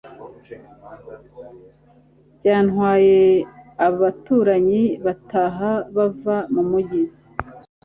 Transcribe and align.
Byantwaye 2.37 3.19
Abaturanyi 3.87 4.83
bataha 5.05 5.71
bava 5.95 6.37
mu 6.53 6.63
mujyi 6.69 7.03